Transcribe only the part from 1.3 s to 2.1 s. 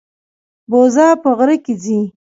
غره کې ځي.